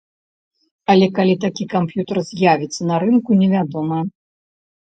Але 0.93 1.09
калі 1.19 1.35
такі 1.43 1.67
камп'ютар 1.75 2.17
з'явіцца 2.31 2.81
на 2.93 3.01
рынку, 3.05 3.31
невядома. 3.43 3.99